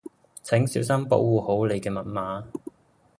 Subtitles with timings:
[0.41, 2.45] 請小心保護好你嘅密碼